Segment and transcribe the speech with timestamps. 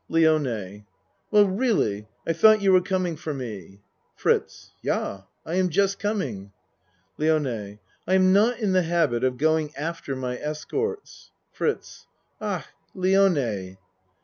[0.09, 0.87] LIONE
[1.29, 3.83] Well really, I tho't you were coming for me.
[4.15, 6.51] FRITZ Yah I am just coming.
[7.19, 7.77] LIONE
[8.07, 11.29] I am not in the habit of going after my escorts.
[11.51, 12.07] FRITZ
[12.41, 13.77] Ach Lione.